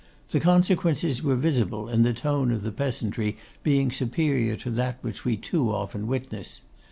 [0.31, 5.23] The consequences were visible in the tone of the peasantry being superior to that which
[5.25, 6.61] we too often witness.